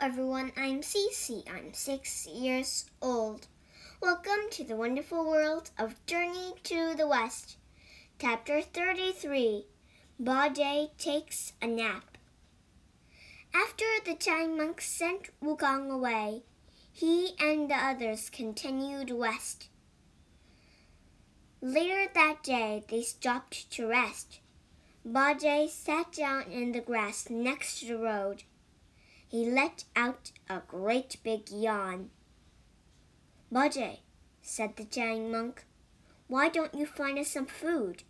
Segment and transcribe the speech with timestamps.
[0.00, 1.48] everyone, I'm Cece.
[1.50, 3.46] I'm six years old.
[4.02, 7.56] Welcome to the wonderful world of Journey to the West.
[8.20, 9.64] Chapter 33
[10.22, 12.18] Bajie Takes a Nap.
[13.54, 16.42] After the Tang monk sent Wukong away,
[16.92, 19.68] he and the others continued west.
[21.62, 24.40] Later that day, they stopped to rest.
[25.08, 28.42] Bajie sat down in the grass next to the road.
[29.28, 32.10] He let out a great big yawn.
[33.52, 34.00] Bajie,
[34.40, 35.64] said the giant monk,
[36.28, 38.02] why don't you find us some food?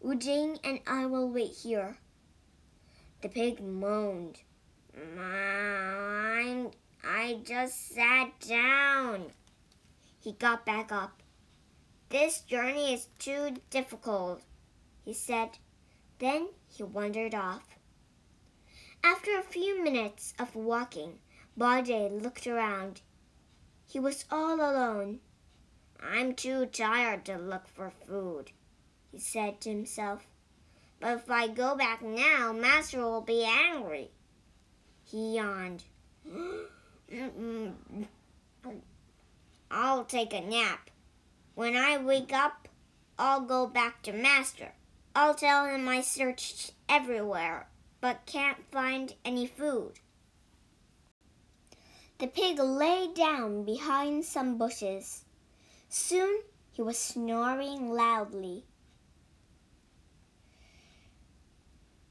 [0.00, 1.98] Wu Jing and I will wait here.
[3.22, 4.38] The pig moaned.
[4.96, 6.70] I'm,
[7.04, 9.32] I just sat down.
[10.20, 11.22] He got back up.
[12.08, 14.42] This journey is too difficult,
[15.04, 15.50] he said.
[16.18, 17.79] Then he wandered off.
[19.02, 21.20] After a few minutes of walking,
[21.58, 23.00] Bajie looked around.
[23.86, 25.20] He was all alone.
[26.02, 28.52] I'm too tired to look for food,
[29.10, 30.26] he said to himself.
[31.00, 34.10] But if I go back now, Master will be angry.
[35.02, 35.84] He yawned.
[39.70, 40.90] I'll take a nap.
[41.54, 42.68] When I wake up,
[43.18, 44.72] I'll go back to Master.
[45.14, 47.66] I'll tell him I searched everywhere
[48.00, 50.00] but can't find any food.
[52.18, 55.24] The pig lay down behind some bushes.
[55.88, 58.64] Soon he was snoring loudly.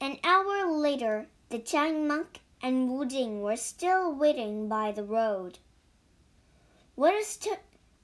[0.00, 5.58] An hour later, the Tang monk and Wu Jing were still waiting by the road.
[6.94, 7.38] What is,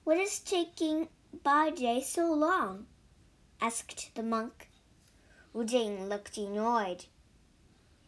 [0.05, 1.09] what is taking
[1.45, 2.87] Bajie so long?
[3.61, 4.71] asked the monk.
[5.53, 7.07] Wu Jing looked annoyed.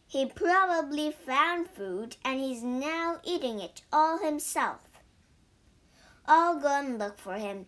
[0.09, 4.79] He probably found food and he's now eating it all himself.
[6.25, 7.65] I'll go and look for him.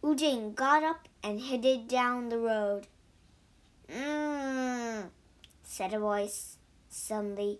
[0.00, 2.86] Wu Jing got up and headed down the road.
[3.88, 5.10] Mmm,
[5.62, 6.56] said a voice
[6.88, 7.58] suddenly.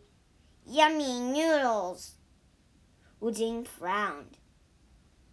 [0.67, 2.13] Yummy noodles.
[3.21, 4.39] Wu Jing frowned.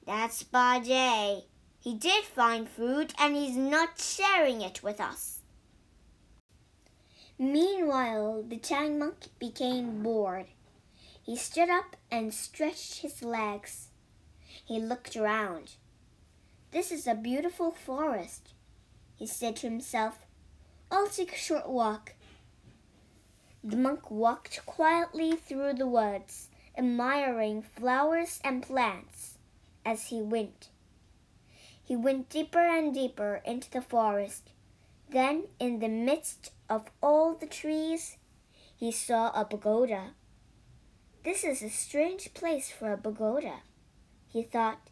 [0.05, 1.43] That's Bajie.
[1.79, 5.41] He did find food and he's not sharing it with us.
[7.41, 10.46] Meanwhile, the Tang monk became bored.
[11.24, 13.88] He stood up and stretched his legs.
[14.63, 15.72] He looked around.
[16.69, 18.53] This is a beautiful forest,
[19.16, 20.19] he said to himself.
[20.91, 22.13] I'll take a short walk.
[23.63, 29.40] The monk walked quietly through the woods, admiring flowers and plants
[29.84, 30.69] as he went.
[31.84, 34.52] He went deeper and deeper into the forest.
[35.11, 38.16] Then, in the midst of all the trees,
[38.77, 40.11] he saw a pagoda.
[41.25, 43.57] This is a strange place for a pagoda,
[44.29, 44.89] he thought.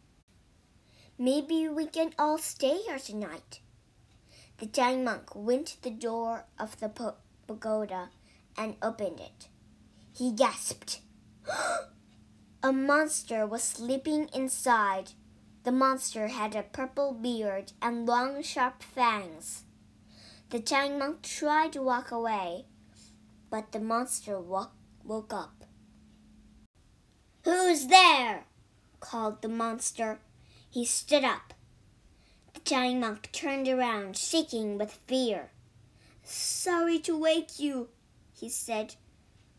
[1.17, 3.61] Maybe we can all stay here tonight.
[4.57, 6.89] The giant monk went to the door of the
[7.47, 8.09] pagoda
[8.57, 9.47] and opened it.
[10.13, 10.99] He gasped.
[12.63, 15.11] a monster was sleeping inside.
[15.63, 19.63] The monster had a purple beard and long, sharp fangs.
[20.49, 22.65] The Tang monk tried to walk away,
[23.51, 24.71] but the monster woke,
[25.31, 25.63] up.
[27.43, 28.45] Who's there?
[28.99, 30.19] called the monster.
[30.71, 31.53] He stood up.
[32.55, 35.51] The Tang monk turned around, shaking with fear.
[36.23, 37.89] Sorry to wake you,
[38.33, 38.95] he said.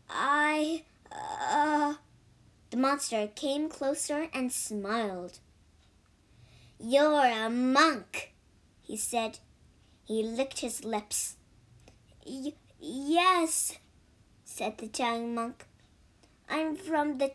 [0.09, 1.95] I, uh.
[2.69, 5.39] The monster came closer and smiled.
[6.77, 8.33] You're a monk,
[8.81, 9.39] he said.
[10.05, 11.35] He licked his lips.
[12.79, 13.77] yes,
[14.43, 15.65] said the Tang monk.
[16.49, 17.31] I'm from the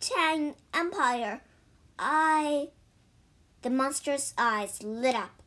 [0.00, 1.40] Tang Empire.
[1.98, 2.68] I.
[3.62, 5.42] The monster's eyes lit up.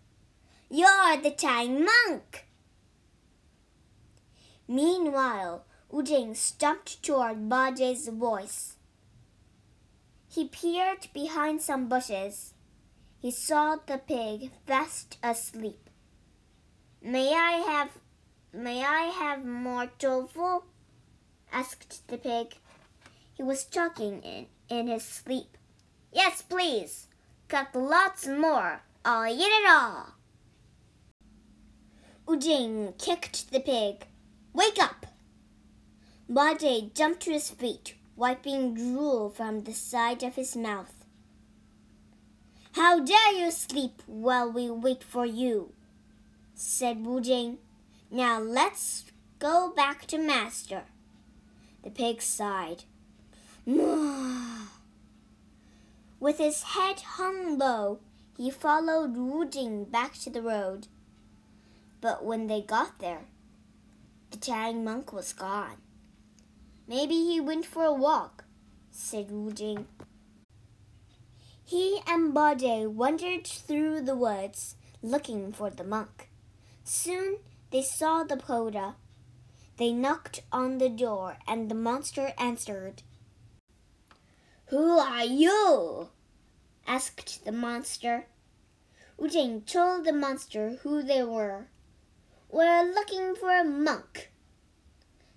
[0.69, 2.47] You're the Tang monk!
[4.67, 8.77] Meanwhile, Wu Jing stumped toward Bajie's voice.
[10.29, 12.53] He peered behind some bushes.
[13.19, 15.89] He saw the pig fast asleep.
[17.03, 17.89] May I have
[18.53, 20.61] may I have more tofu?
[21.51, 22.57] asked the pig.
[23.33, 25.57] He was talking in, in his sleep.
[26.13, 27.07] Yes, please.
[27.47, 28.83] Cook lots more.
[29.03, 30.13] I'll eat it all.
[32.27, 34.05] Wu Jing kicked the pig.
[34.53, 35.07] Wake up!
[36.29, 41.03] Bajie jumped to his feet, wiping drool from the side of his mouth.
[42.73, 45.73] How dare you sleep while we wait for you?
[46.63, 47.57] Said Wu Jing.
[48.11, 49.05] Now let's
[49.39, 50.83] go back to master.
[51.81, 52.83] The pig sighed.
[56.19, 57.99] With his head hung low,
[58.37, 60.87] he followed Wu Jing back to the road.
[61.99, 63.25] But when they got there,
[64.29, 65.77] the giant monk was gone.
[66.87, 68.43] Maybe he went for a walk,
[68.91, 69.87] said Wu Jing.
[71.65, 76.30] He and Bajie wandered through the woods looking for the monk.
[76.83, 77.37] Soon
[77.71, 78.95] they saw the pagoda.
[79.77, 83.03] They knocked on the door and the monster answered.
[84.67, 86.09] Who are you?
[86.87, 88.27] asked the monster.
[89.17, 91.67] Wu Jing told the monster who they were.
[92.49, 94.31] We're looking for a monk.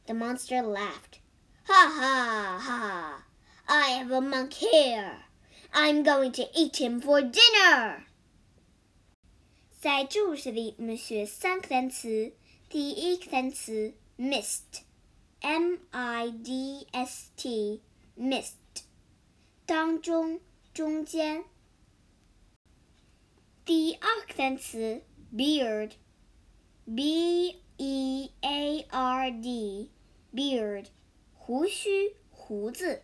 [0.06, 1.20] The monster laughed.
[1.66, 3.24] Ha ha ha!
[3.66, 5.22] I have a monk here.
[5.72, 8.04] I'm going to eat him for dinner.
[9.84, 12.32] 在注释里，我们学三个单词。
[12.70, 18.54] 第一个单词 mist，m i d s t，mist，
[19.66, 20.40] 当中，
[20.72, 21.44] 中间。
[23.66, 25.02] 第二个单词
[25.36, 26.00] beard，b
[27.76, 30.86] e a r d，beard。
[31.34, 33.02] 胡须、胡子。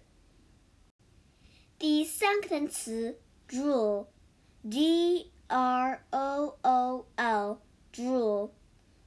[1.78, 8.50] 第三个单词 drool，d r o o l，drool，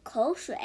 [0.04, 0.58] 口水。